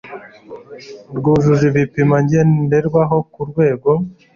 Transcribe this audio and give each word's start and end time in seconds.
rwujuje 1.17 1.63
ibipimo 1.71 2.15
ngenderwaho 2.23 3.17
ku 3.33 3.41
rwego 3.49 3.89